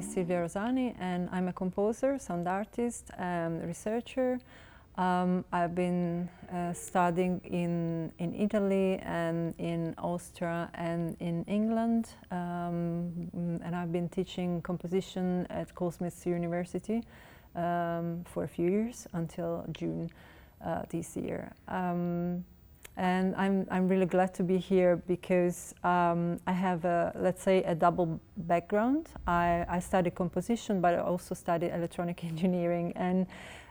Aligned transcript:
is 0.00 0.14
Silvia 0.14 0.40
Rosani, 0.40 0.94
and 0.98 1.28
I'm 1.30 1.48
a 1.48 1.52
composer, 1.52 2.18
sound 2.18 2.48
artist, 2.48 3.10
and 3.18 3.62
researcher. 3.66 4.38
Um, 4.96 5.44
I've 5.52 5.74
been 5.74 6.28
uh, 6.50 6.72
studying 6.72 7.40
in, 7.44 8.10
in 8.18 8.34
Italy 8.34 8.98
and 9.02 9.54
in 9.58 9.94
Austria 9.98 10.70
and 10.72 11.16
in 11.20 11.44
England, 11.44 12.08
um, 12.30 13.12
and 13.62 13.76
I've 13.76 13.92
been 13.92 14.08
teaching 14.08 14.62
composition 14.62 15.46
at 15.50 15.74
Goldsmiths 15.74 16.24
University 16.24 17.02
um, 17.54 18.24
for 18.24 18.44
a 18.44 18.48
few 18.48 18.70
years 18.70 19.06
until 19.12 19.66
June 19.72 20.10
uh, 20.64 20.82
this 20.88 21.14
year. 21.14 21.52
And 22.96 23.34
I'm, 23.36 23.66
I'm 23.70 23.88
really 23.88 24.06
glad 24.06 24.34
to 24.34 24.42
be 24.42 24.58
here 24.58 24.96
because 25.06 25.74
um, 25.84 26.38
I 26.46 26.52
have, 26.52 26.84
a, 26.84 27.12
let's 27.14 27.42
say, 27.42 27.62
a 27.62 27.74
double 27.74 28.20
background. 28.36 29.08
I, 29.26 29.64
I 29.68 29.78
studied 29.78 30.14
composition, 30.14 30.80
but 30.80 30.94
I 30.94 30.98
also 30.98 31.34
studied 31.34 31.72
electronic 31.72 32.24
engineering. 32.32 32.92
And 32.96 33.26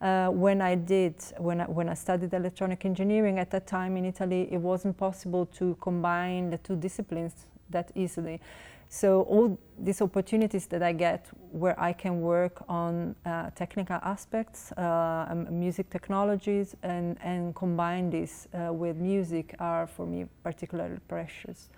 uh, 0.00 0.28
when 0.28 0.60
I 0.60 0.74
did, 0.74 1.14
when 1.38 1.60
I, 1.60 1.64
when 1.64 1.88
I 1.88 1.94
studied 1.94 2.34
electronic 2.34 2.84
engineering 2.84 3.38
at 3.38 3.50
that 3.52 3.66
time 3.66 3.96
in 3.96 4.04
Italy, 4.04 4.48
it 4.52 4.58
wasn't 4.58 4.96
possible 4.98 5.46
to 5.58 5.76
combine 5.80 6.50
the 6.50 6.58
two 6.58 6.76
disciplines 6.76 7.46
that 7.70 7.90
easily. 7.94 8.40
So 8.88 9.22
all 9.22 9.58
these 9.78 10.00
opportunities 10.00 10.66
that 10.66 10.82
I 10.82 10.92
get 10.92 11.26
where 11.50 11.78
I 11.80 11.92
can 11.92 12.20
work 12.20 12.64
on 12.68 13.16
uh, 13.26 13.50
technical 13.50 13.98
aspects, 14.02 14.72
uh, 14.72 15.34
music 15.50 15.90
technologies, 15.90 16.76
and, 16.82 17.16
and 17.22 17.54
combine 17.54 18.10
this 18.10 18.48
uh, 18.54 18.72
with 18.72 18.96
music 18.96 19.54
are 19.58 19.86
for 19.86 20.06
me 20.06 20.26
particularly 20.42 20.98
precious. 21.08 21.70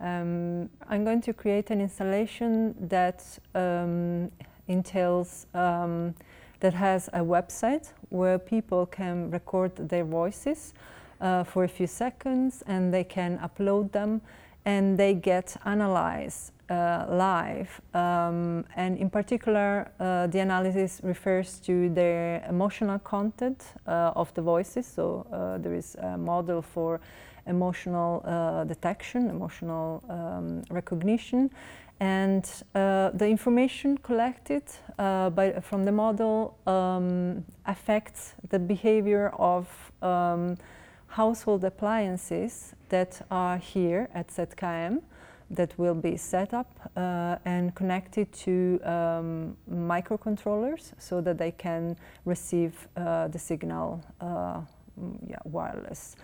Um, 0.00 0.70
I'm 0.88 1.04
going 1.04 1.20
to 1.22 1.34
create 1.34 1.70
an 1.70 1.80
installation 1.80 2.74
that 2.88 3.22
um, 3.54 4.30
entails, 4.68 5.46
um, 5.54 6.14
that 6.60 6.72
has 6.74 7.08
a 7.08 7.20
website 7.20 7.92
where 8.08 8.38
people 8.38 8.86
can 8.86 9.30
record 9.30 9.76
their 9.76 10.04
voices 10.04 10.72
uh, 11.20 11.44
for 11.44 11.64
a 11.64 11.68
few 11.68 11.86
seconds 11.86 12.62
and 12.66 12.92
they 12.92 13.04
can 13.04 13.38
upload 13.38 13.92
them 13.92 14.22
and 14.64 14.98
they 14.98 15.14
get 15.14 15.56
analyzed 15.64 16.52
uh, 16.70 17.04
live. 17.08 17.80
Um, 17.94 18.64
and 18.76 18.96
in 18.96 19.10
particular, 19.10 19.90
uh, 19.98 20.28
the 20.28 20.40
analysis 20.40 21.00
refers 21.02 21.58
to 21.60 21.90
the 21.90 22.42
emotional 22.48 22.98
content 22.98 23.64
uh, 23.86 24.12
of 24.14 24.32
the 24.34 24.42
voices. 24.42 24.86
So 24.86 25.26
uh, 25.32 25.58
there 25.58 25.74
is 25.74 25.96
a 25.96 26.16
model 26.16 26.62
for 26.62 27.00
emotional 27.46 28.22
uh, 28.24 28.64
detection, 28.64 29.30
emotional 29.30 30.02
um, 30.08 30.62
recognition. 30.70 31.50
And 31.98 32.48
uh, 32.74 33.10
the 33.14 33.26
information 33.26 33.98
collected 33.98 34.62
by, 34.96 35.60
from 35.60 35.84
the 35.84 35.92
model 35.92 36.56
um, 36.66 37.44
affects 37.66 38.34
the 38.48 38.58
behavior 38.58 39.28
of 39.38 39.68
um, 40.00 40.56
household 41.08 41.64
appliances 41.64 42.74
that 42.90 43.26
are 43.30 43.56
here 43.56 44.08
at 44.14 44.28
ZKM 44.28 45.02
that 45.50 45.76
will 45.78 45.94
be 45.94 46.16
set 46.16 46.54
up 46.54 46.90
uh, 46.96 47.36
and 47.44 47.74
connected 47.74 48.32
to 48.32 48.78
um, 48.84 49.56
microcontrollers 49.68 50.92
so 50.98 51.20
that 51.20 51.38
they 51.38 51.50
can 51.50 51.96
receive 52.24 52.86
uh, 52.96 53.26
the 53.28 53.38
signal 53.38 54.04
uh, 54.20 54.60
yeah, 55.28 55.36
wireless 55.44 56.16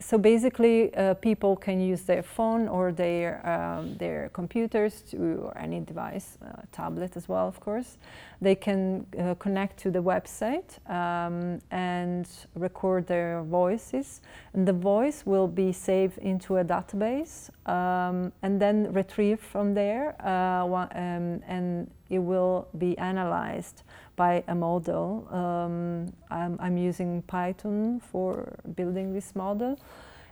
so 0.00 0.16
basically, 0.16 0.94
uh, 0.94 1.14
people 1.14 1.56
can 1.56 1.78
use 1.78 2.02
their 2.02 2.22
phone 2.22 2.68
or 2.68 2.90
their 2.90 3.46
um, 3.46 3.96
their 3.98 4.30
computers 4.32 5.02
to, 5.10 5.42
or 5.44 5.58
any 5.58 5.80
device, 5.80 6.38
uh, 6.42 6.62
tablet 6.72 7.16
as 7.16 7.28
well, 7.28 7.46
of 7.46 7.60
course. 7.60 7.98
They 8.40 8.54
can 8.54 9.06
uh, 9.18 9.34
connect 9.34 9.76
to 9.80 9.90
the 9.90 10.02
website 10.02 10.78
um, 10.88 11.60
and 11.70 12.26
record 12.54 13.06
their 13.06 13.42
voices, 13.42 14.22
and 14.54 14.66
the 14.66 14.72
voice 14.72 15.26
will 15.26 15.48
be 15.48 15.70
saved 15.70 16.16
into 16.18 16.56
a 16.56 16.64
database 16.64 17.50
um, 17.68 18.32
and 18.42 18.60
then 18.60 18.90
retrieved 18.92 19.42
from 19.42 19.74
there, 19.74 20.16
uh, 20.24 20.64
um, 20.64 21.42
and 21.46 21.90
it 22.08 22.18
will 22.18 22.68
be 22.78 22.96
analyzed 22.98 23.82
by 24.20 24.44
a 24.48 24.54
model. 24.54 25.26
Um, 25.30 26.12
I'm, 26.30 26.58
I'm, 26.60 26.76
using 26.76 27.22
Python 27.22 28.00
for 28.00 28.52
building 28.76 29.14
this 29.14 29.34
model 29.34 29.78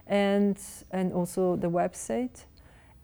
and, 0.07 0.59
and 0.91 1.11
also 1.15 1.57
the 1.57 1.71
website. 1.71 2.45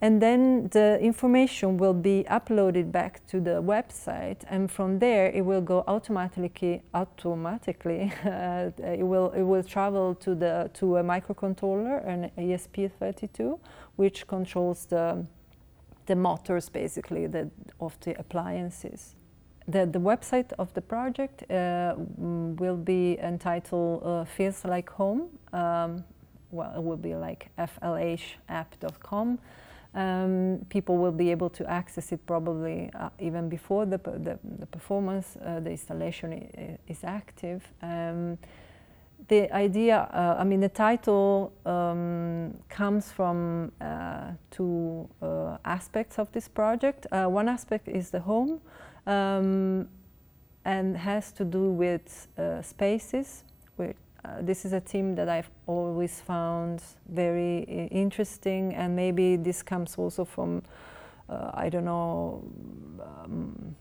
And 0.02 0.20
then 0.20 0.68
the 0.72 0.98
information 1.00 1.78
will 1.78 1.94
be 1.94 2.26
uploaded 2.28 2.92
back 2.92 3.26
to 3.28 3.40
the 3.40 3.62
website, 3.62 4.40
and 4.50 4.70
from 4.70 4.98
there 4.98 5.30
it 5.30 5.42
will 5.46 5.62
go 5.62 5.84
automatically. 5.86 6.82
Automatically, 6.92 8.12
uh, 8.26 8.70
it 8.98 9.06
will 9.06 9.30
it 9.30 9.44
will 9.44 9.62
travel 9.62 10.14
to 10.16 10.34
the 10.34 10.70
to 10.74 10.98
a 10.98 11.02
microcontroller, 11.02 12.06
an 12.06 12.30
ESP32, 12.36 13.58
which 13.96 14.26
controls 14.26 14.84
the 14.86 15.24
the 16.06 16.16
motors 16.16 16.68
basically 16.68 17.26
the, 17.26 17.50
of 17.80 17.98
the 18.00 18.12
appliances. 18.20 19.14
The, 19.66 19.86
the 19.86 19.98
website 19.98 20.52
of 20.58 20.72
the 20.75 20.82
project 20.82 21.50
uh, 21.50 21.94
will 21.97 22.76
be 22.76 23.19
entitled 23.19 24.02
uh, 24.04 24.25
Feels 24.25 24.64
Like 24.64 24.91
Home. 24.91 25.28
Um, 25.52 26.04
well, 26.50 26.72
it 26.76 26.82
will 26.82 26.98
be 26.98 27.14
like 27.14 27.48
flhapp.com. 27.58 29.38
Um, 29.94 30.66
people 30.69 30.98
will 30.98 31.12
be 31.12 31.30
able 31.30 31.48
to 31.50 31.70
access 31.70 32.12
it 32.12 32.26
probably 32.26 32.91
uh, 32.94 33.10
even 33.20 33.48
before 33.48 33.86
the, 33.86 33.98
the, 33.98 34.38
the 34.58 34.66
performance, 34.66 35.36
uh, 35.44 35.60
the 35.60 35.70
installation 35.70 36.78
is 36.88 37.04
active. 37.04 37.62
Um, 37.81 38.38
the 39.28 39.50
idea, 39.52 40.08
uh, 40.12 40.36
I 40.38 40.44
mean, 40.44 40.60
the 40.60 40.69
title 40.69 41.52
um, 41.64 42.54
comes 42.69 43.10
from 43.10 43.72
uh, 43.81 44.13
two 44.50 45.08
uh, 45.22 45.56
aspects 45.64 46.18
of 46.18 46.30
this 46.32 46.48
project. 46.48 47.06
Uh, 47.10 47.26
one 47.26 47.48
aspect 47.48 47.88
is 47.88 48.10
the 48.10 48.20
home 48.20 48.60
um, 49.06 49.88
and 50.64 50.96
has 50.96 51.32
to 51.32 51.44
do 51.44 51.70
with 51.70 52.28
uh, 52.38 52.62
spaces. 52.62 53.44
This 54.40 54.64
is 54.64 54.72
a 54.72 54.80
theme 54.80 55.14
that 55.16 55.28
I've 55.28 55.50
always 55.66 56.22
found 56.22 56.82
very 57.10 57.64
interesting, 57.90 58.74
and 58.74 58.96
maybe 58.96 59.36
this 59.36 59.62
comes 59.62 59.98
also 59.98 60.24
from, 60.24 60.62
I 61.28 61.68
don't 61.68 61.84
know. 61.84 62.42
Um, 63.02 63.76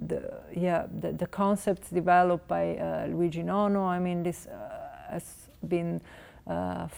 the 0.00 0.40
yeah 0.54 0.86
the, 1.00 1.12
the 1.12 1.26
concepts 1.26 1.90
developed 1.90 2.46
by 2.46 2.76
uh, 2.76 3.06
Luigi 3.08 3.42
Nono. 3.42 3.84
I 3.84 3.98
mean, 3.98 4.22
this 4.22 4.46
uh, 4.46 5.10
has 5.10 5.48
been 5.66 6.00
uh, 6.46 6.88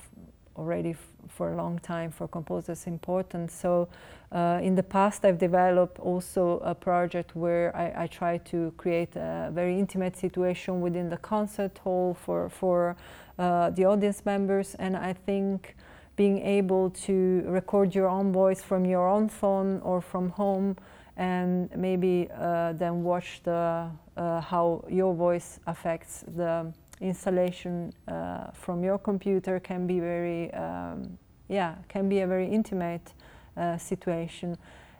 already 0.60 0.94
for 1.28 1.53
a 1.53 1.56
long 1.56 1.78
time 1.78 2.10
for 2.10 2.28
composers 2.28 2.87
important. 2.87 3.50
So 3.50 3.88
uh, 4.31 4.60
in 4.62 4.75
the 4.75 4.82
past, 4.82 5.25
I've 5.25 5.38
developed 5.38 5.98
also 5.98 6.59
a 6.59 6.75
project 6.75 7.34
where 7.34 7.75
I, 7.75 8.04
I, 8.04 8.06
try 8.06 8.38
to 8.53 8.72
create 8.76 9.16
a 9.16 9.50
very 9.53 9.78
intimate 9.78 10.16
situation 10.16 10.81
within 10.81 11.09
the 11.09 11.16
concert 11.16 11.78
hall 11.78 12.15
for 12.15 12.49
for 12.49 12.97
uh, 13.38 13.70
the 13.70 13.84
audience 13.87 14.25
members, 14.25 14.76
and 14.78 14.97
I 14.97 15.15
think 15.15 15.76
being 16.16 16.38
able 16.43 16.91
to 16.91 17.43
record 17.47 17.94
your 17.94 18.09
own 18.09 18.32
voice 18.32 18.62
from 18.62 18.84
your 18.84 19.09
own 19.09 19.28
phone 19.28 19.81
or 19.81 20.03
from 20.03 20.28
home 20.31 20.76
and 21.16 21.70
maybe 21.76 22.28
uh, 22.34 22.72
then 22.72 23.03
watch 23.03 23.41
the, 23.43 23.91
uh, 24.16 24.41
how 24.41 24.84
your 24.88 25.15
voice 25.15 25.60
affects 25.66 26.25
the 26.37 26.72
installation 27.00 27.93
uh, 28.08 28.50
from 28.52 28.85
your 28.85 28.99
computer 28.99 29.61
can 29.61 29.87
be 29.87 30.00
very, 30.00 30.52
um, 30.55 31.19
yeah, 31.49 31.75
can 31.88 32.08
be 32.08 32.20
a 32.20 32.26
very 32.26 32.47
intimate 32.47 33.14
uh, 33.56 33.76
situation. 33.79 34.56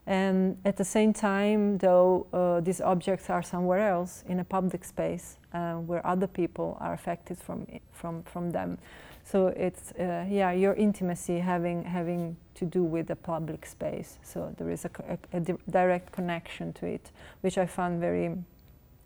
And 0.07 0.57
at 0.65 0.77
the 0.77 0.85
same 0.85 1.13
time, 1.13 1.79
though, 1.79 2.27
uh, 2.33 2.61
these 2.61 2.81
objects 2.81 3.31
are 3.31 3.43
somewhere 3.43 3.89
else 3.89 4.25
in 4.27 4.41
a 4.41 4.45
public 4.45 4.85
space 4.85 5.37
uh, 5.53 5.75
where 5.75 6.05
other 6.07 6.27
people 6.27 6.77
are 6.81 6.95
affected 6.95 7.39
from, 7.39 7.67
from, 7.93 8.23
from 8.25 8.51
them. 8.51 8.79
So 9.25 9.49
it's 9.49 9.93
uh, 9.93 10.25
yeah, 10.29 10.51
your 10.53 10.75
intimacy 10.75 11.39
having 11.39 11.85
having 11.85 12.37
to 12.55 12.65
do 12.65 12.83
with 12.83 13.07
the 13.07 13.17
public 13.17 13.67
space. 13.67 14.19
So 14.23 14.53
there 14.57 14.71
is 14.71 14.85
a, 14.85 14.91
a, 15.09 15.37
a 15.37 15.41
direct 15.71 16.11
connection 16.11 16.73
to 16.75 16.87
it, 16.87 17.13
which 17.43 17.59
I 17.59 17.67
found 17.67 18.01
very 18.01 18.35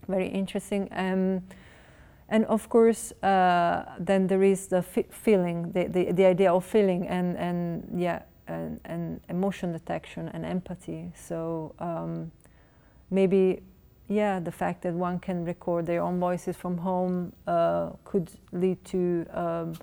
very 0.08 0.28
interesting. 0.28 0.88
Um, 0.92 1.42
and 2.28 2.44
of 2.46 2.68
course, 2.68 3.12
uh, 3.22 3.84
then 3.98 4.26
there 4.26 4.42
is 4.42 4.68
the 4.68 4.82
feeling, 4.82 5.72
the, 5.72 5.86
the, 5.88 6.12
the 6.12 6.24
idea 6.24 6.52
of 6.52 6.64
feeling, 6.64 7.06
and 7.06 7.36
and 7.36 8.00
yeah, 8.00 8.22
and, 8.46 8.80
and 8.84 9.20
emotion 9.28 9.72
detection 9.72 10.28
and 10.28 10.44
empathy. 10.44 11.12
So 11.14 11.74
um, 11.78 12.30
maybe 13.10 13.62
yeah, 14.08 14.40
the 14.40 14.52
fact 14.52 14.82
that 14.82 14.94
one 14.94 15.18
can 15.18 15.44
record 15.44 15.86
their 15.86 16.02
own 16.02 16.20
voices 16.20 16.56
from 16.56 16.78
home 16.78 17.32
uh, 17.46 17.90
could 18.04 18.30
lead 18.52 18.84
to 18.86 19.26
um, 19.32 19.74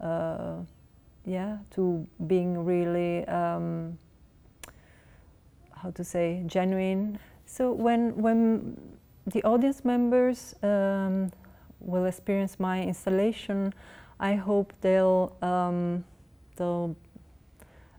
uh, 0.00 0.56
yeah, 1.28 1.58
to 1.72 2.06
being 2.26 2.64
really, 2.64 3.26
um, 3.28 3.98
how 5.72 5.90
to 5.90 6.02
say, 6.02 6.42
genuine. 6.46 7.18
So 7.44 7.72
when, 7.72 8.16
when 8.16 8.80
the 9.26 9.42
audience 9.44 9.84
members 9.84 10.54
um, 10.62 11.30
will 11.80 12.06
experience 12.06 12.58
my 12.58 12.82
installation, 12.82 13.72
I 14.20 14.34
hope 14.34 14.72
they'll, 14.80 15.36
um, 15.42 16.04
they'll 16.56 16.96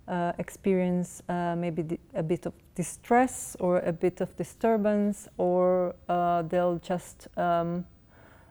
uh, 0.08 0.34
experience 0.38 1.22
uh, 1.30 1.56
maybe 1.56 2.00
a 2.14 2.24
bit 2.24 2.46
of 2.46 2.54
distress 2.76 3.56
or 3.60 3.80
a 3.80 3.94
bit 3.94 4.22
of 4.22 4.36
disturbance, 4.36 5.28
or 5.38 5.96
uh, 6.10 6.42
they'll 6.44 6.80
just 6.80 7.28
um, 7.38 7.86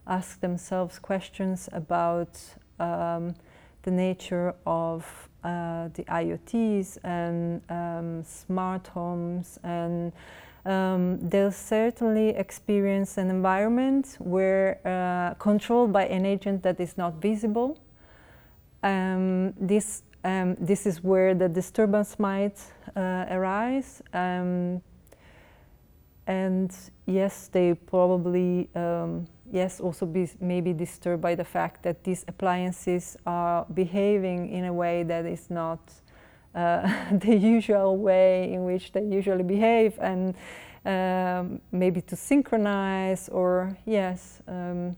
ask 0.06 0.40
themselves 0.40 0.98
questions 0.98 1.68
about 1.72 2.38
um, 2.78 3.34
the 3.82 3.90
nature 3.90 4.54
of 4.66 5.28
uh, 5.44 5.88
the 5.94 6.04
IoTs 6.04 6.98
and 7.04 7.60
um, 7.70 8.24
smart 8.24 8.86
homes 8.88 9.58
and 9.62 10.12
um, 10.64 11.18
they'll 11.28 11.52
certainly 11.52 12.30
experience 12.30 13.18
an 13.18 13.30
environment 13.30 14.16
where 14.18 14.80
uh, 14.84 15.34
controlled 15.34 15.92
by 15.92 16.06
an 16.06 16.26
agent 16.26 16.62
that 16.62 16.80
is 16.80 16.96
not 16.96 17.14
visible. 17.22 17.78
Um, 18.82 19.54
this 19.58 20.02
um, 20.24 20.56
this 20.60 20.86
is 20.86 21.02
where 21.02 21.34
the 21.34 21.48
disturbance 21.48 22.18
might 22.18 22.58
uh, 22.96 23.26
arise. 23.30 24.02
Um, 24.12 24.82
and 26.26 26.70
yes, 27.06 27.48
they 27.48 27.74
probably, 27.74 28.68
um, 28.74 29.26
yes, 29.50 29.80
also 29.80 30.04
be 30.04 30.28
maybe 30.40 30.72
disturbed 30.74 31.22
by 31.22 31.34
the 31.34 31.44
fact 31.44 31.82
that 31.84 32.04
these 32.04 32.24
appliances 32.28 33.16
are 33.26 33.64
behaving 33.72 34.50
in 34.50 34.66
a 34.66 34.72
way 34.72 35.04
that 35.04 35.24
is 35.24 35.48
not 35.48 35.80
the 37.12 37.36
usual 37.36 37.96
way 37.96 38.52
in 38.52 38.64
which 38.64 38.92
they 38.92 39.04
usually 39.04 39.44
behave 39.44 39.98
and 40.00 40.34
um, 40.84 41.60
maybe 41.72 42.00
to 42.00 42.16
synchronize 42.16 43.28
or, 43.28 43.76
yes, 43.86 44.40
um, 44.48 44.96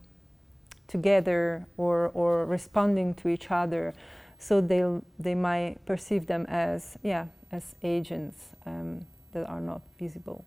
together 0.86 1.66
or, 1.76 2.10
or 2.14 2.46
responding 2.46 3.14
to 3.14 3.28
each 3.28 3.50
other 3.50 3.94
so 4.40 4.60
they'll, 4.62 5.04
they 5.18 5.34
might 5.34 5.76
perceive 5.84 6.26
them 6.26 6.46
as, 6.48 6.96
yeah, 7.02 7.26
as 7.52 7.76
agents 7.82 8.48
um, 8.64 9.06
that 9.32 9.46
are 9.46 9.60
not 9.60 9.82
visible. 9.98 10.44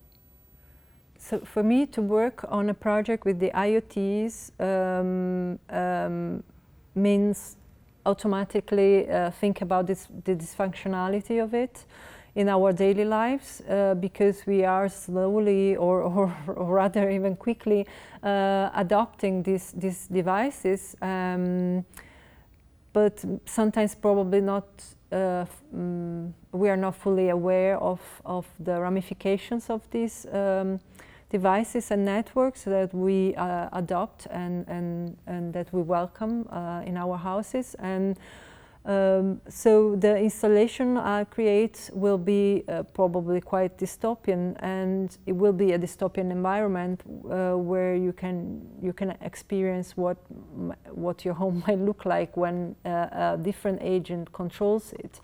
So 1.19 1.39
for 1.39 1.63
me 1.63 1.85
to 1.85 2.01
work 2.01 2.43
on 2.49 2.69
a 2.69 2.73
project 2.73 3.23
with 3.23 3.39
the 3.39 3.51
IoTs 3.51 4.51
um, 4.59 5.59
um, 5.69 6.43
means 6.95 7.55
automatically 8.05 9.09
uh, 9.09 9.31
think 9.31 9.61
about 9.61 9.87
this, 9.87 10.07
the 10.25 10.35
dysfunctionality 10.35 11.41
of 11.43 11.53
it 11.53 11.85
in 12.35 12.49
our 12.49 12.73
daily 12.73 13.05
lives 13.05 13.61
uh, 13.69 13.93
because 13.95 14.45
we 14.47 14.65
are 14.65 14.89
slowly 14.89 15.75
or, 15.75 16.01
or, 16.03 16.35
or 16.47 16.73
rather 16.75 17.09
even 17.09 17.35
quickly 17.35 17.85
uh, 18.23 18.69
adopting 18.75 19.43
these, 19.43 19.71
these 19.73 20.07
devices 20.07 20.95
um, 21.01 21.85
but 22.93 23.25
sometimes 23.45 23.95
probably 23.95 24.39
not, 24.39 24.67
uh, 25.11 25.45
mm, 25.75 26.31
we 26.51 26.69
are 26.69 26.77
not 26.77 26.95
fully 26.95 27.29
aware 27.29 27.77
of, 27.79 27.99
of 28.23 28.45
the 28.59 28.79
ramifications 28.79 29.69
of 29.69 29.81
these 29.89 30.27
um, 30.31 30.79
devices 31.33 31.91
and 31.91 32.05
networks 32.05 32.63
that 32.63 32.93
we 32.93 33.33
uh, 33.35 33.67
adopt 33.73 34.27
and, 34.29 34.65
and, 34.67 35.17
and 35.25 35.51
that 35.53 35.67
we 35.73 35.81
welcome 35.81 36.47
uh, 36.51 36.83
in 36.85 36.95
our 36.95 37.17
houses. 37.17 37.75
And 37.79 38.19
um, 38.85 39.41
so 39.49 39.95
the 39.95 40.15
installation 40.17 40.97
I 40.97 41.23
create 41.23 41.89
will 41.93 42.19
be 42.19 42.63
uh, 42.67 42.83
probably 42.83 43.41
quite 43.41 43.77
dystopian, 43.77 44.57
and 44.59 45.17
it 45.25 45.31
will 45.31 45.53
be 45.53 45.71
a 45.71 45.79
dystopian 45.79 46.29
environment 46.31 47.01
uh, 47.05 47.53
where 47.53 47.95
you 47.95 48.11
can 48.11 48.61
you 48.81 48.91
can 48.91 49.11
experience 49.21 49.95
what 49.95 50.17
what 50.91 51.23
your 51.23 51.33
home 51.33 51.63
might 51.67 51.79
look 51.79 52.05
like 52.05 52.35
when 52.35 52.75
uh, 52.85 53.35
a 53.35 53.39
different 53.41 53.79
agent 53.81 54.33
controls 54.33 54.93
it. 54.99 55.21